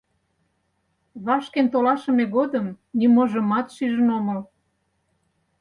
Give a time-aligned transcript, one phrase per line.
[1.25, 2.65] Вашкен толашыме годым
[2.99, 4.39] ниможымат шижын омыл.